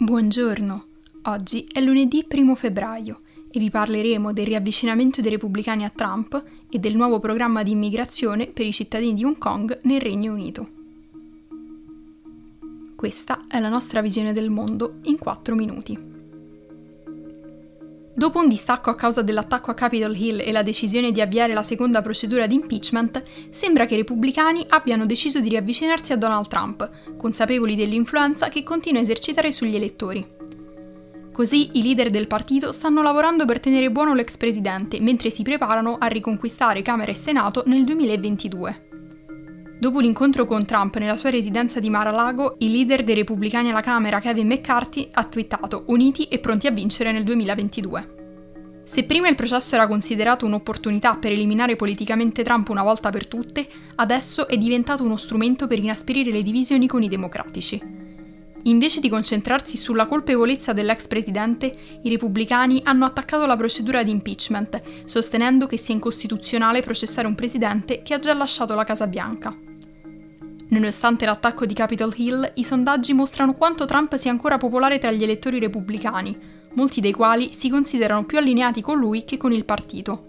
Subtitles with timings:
[0.00, 0.84] Buongiorno,
[1.22, 6.40] oggi è lunedì 1 febbraio e vi parleremo del riavvicinamento dei repubblicani a Trump
[6.70, 10.68] e del nuovo programma di immigrazione per i cittadini di Hong Kong nel Regno Unito.
[12.94, 16.17] Questa è la nostra visione del mondo in 4 minuti.
[18.18, 21.62] Dopo un distacco a causa dell'attacco a Capitol Hill e la decisione di avviare la
[21.62, 27.16] seconda procedura di impeachment, sembra che i repubblicani abbiano deciso di riavvicinarsi a Donald Trump,
[27.16, 30.26] consapevoli dell'influenza che continua a esercitare sugli elettori.
[31.32, 35.98] Così i leader del partito stanno lavorando per tenere buono l'ex presidente, mentre si preparano
[36.00, 38.87] a riconquistare Camera e Senato nel 2022.
[39.80, 44.18] Dopo l'incontro con Trump nella sua residenza di Mar-a-Lago, il leader dei repubblicani alla Camera,
[44.18, 48.82] Kevin McCarthy, ha twittato uniti e pronti a vincere nel 2022.
[48.82, 53.64] Se prima il processo era considerato un'opportunità per eliminare politicamente Trump una volta per tutte,
[53.94, 57.80] adesso è diventato uno strumento per inasprire le divisioni con i democratici.
[58.64, 65.04] Invece di concentrarsi sulla colpevolezza dell'ex presidente, i repubblicani hanno attaccato la procedura di impeachment,
[65.04, 69.67] sostenendo che sia incostituzionale processare un presidente che ha già lasciato la Casa Bianca.
[70.70, 75.22] Nonostante l'attacco di Capitol Hill, i sondaggi mostrano quanto Trump sia ancora popolare tra gli
[75.22, 76.36] elettori repubblicani,
[76.74, 80.24] molti dei quali si considerano più allineati con lui che con il partito.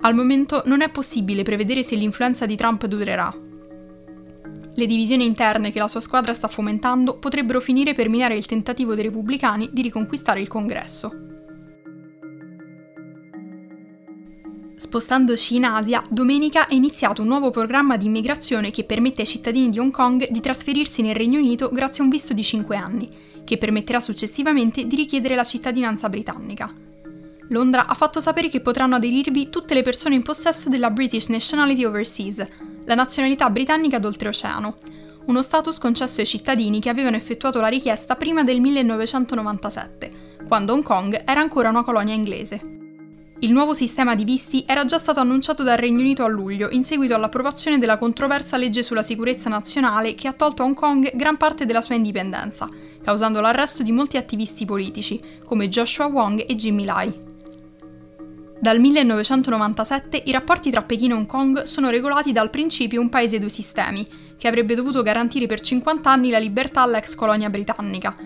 [0.00, 3.32] Al momento non è possibile prevedere se l'influenza di Trump durerà.
[4.76, 8.94] Le divisioni interne che la sua squadra sta fomentando potrebbero finire per minare il tentativo
[8.94, 11.33] dei repubblicani di riconquistare il congresso.
[14.94, 19.68] Spostandoci in Asia, domenica è iniziato un nuovo programma di immigrazione che permette ai cittadini
[19.68, 23.10] di Hong Kong di trasferirsi nel Regno Unito grazie a un visto di 5 anni,
[23.42, 26.72] che permetterà successivamente di richiedere la cittadinanza britannica.
[27.48, 31.82] Londra ha fatto sapere che potranno aderirvi tutte le persone in possesso della British Nationality
[31.82, 32.46] Overseas,
[32.84, 34.76] la nazionalità britannica d'oltreoceano,
[35.26, 40.10] uno status concesso ai cittadini che avevano effettuato la richiesta prima del 1997,
[40.46, 42.83] quando Hong Kong era ancora una colonia inglese.
[43.44, 46.82] Il nuovo sistema di visti era già stato annunciato dal Regno Unito a luglio, in
[46.82, 51.36] seguito all'approvazione della controversa legge sulla sicurezza nazionale che ha tolto a Hong Kong gran
[51.36, 52.66] parte della sua indipendenza,
[53.02, 57.12] causando l'arresto di molti attivisti politici, come Joshua Wong e Jimmy Lai.
[58.58, 63.38] Dal 1997 i rapporti tra Pechino e Hong Kong sono regolati dal principio un paese
[63.38, 68.16] due sistemi, che avrebbe dovuto garantire per 50 anni la libertà all'ex colonia britannica,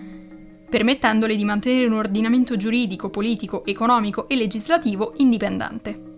[0.69, 6.09] permettendole di mantenere un ordinamento giuridico, politico, economico e legislativo indipendente.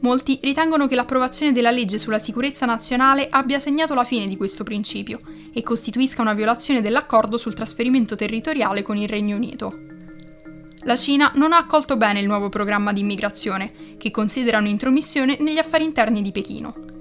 [0.00, 4.64] Molti ritengono che l'approvazione della legge sulla sicurezza nazionale abbia segnato la fine di questo
[4.64, 5.20] principio
[5.52, 9.70] e costituisca una violazione dell'accordo sul trasferimento territoriale con il Regno Unito.
[10.84, 15.58] La Cina non ha accolto bene il nuovo programma di immigrazione, che considera un'intromissione negli
[15.58, 16.91] affari interni di Pechino.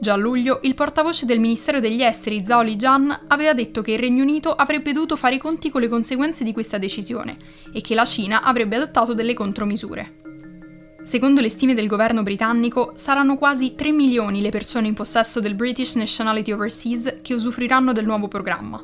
[0.00, 3.98] Già a luglio, il portavoce del Ministero degli Esteri Zhao Lijian aveva detto che il
[3.98, 7.36] Regno Unito avrebbe dovuto fare i conti con le conseguenze di questa decisione
[7.70, 10.20] e che la Cina avrebbe adottato delle contromisure.
[11.02, 15.54] Secondo le stime del governo britannico, saranno quasi 3 milioni le persone in possesso del
[15.54, 18.82] British Nationality Overseas che usufruiranno del nuovo programma.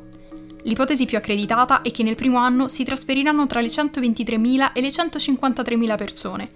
[0.65, 4.89] L'ipotesi più accreditata è che nel primo anno si trasferiranno tra le 123.000 e le
[4.89, 6.49] 153.000 persone,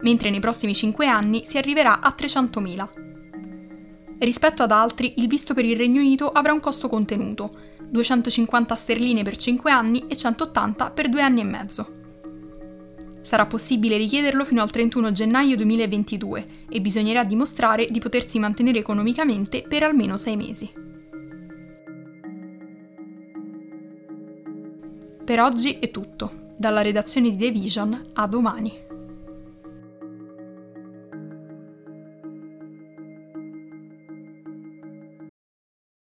[0.00, 3.07] mentre nei prossimi 5 anni si arriverà a 300.000.
[4.18, 7.48] Rispetto ad altri, il visto per il Regno Unito avrà un costo contenuto,
[7.88, 11.96] 250 sterline per 5 anni e 180 per 2 anni e mezzo.
[13.20, 19.62] Sarà possibile richiederlo fino al 31 gennaio 2022 e bisognerà dimostrare di potersi mantenere economicamente
[19.62, 20.72] per almeno 6 mesi.
[25.24, 26.46] Per oggi è tutto.
[26.56, 28.87] Dalla redazione di The Vision a domani.